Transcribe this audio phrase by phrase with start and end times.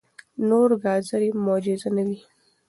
[0.47, 2.19] نو ګازرې معجزه نه دي.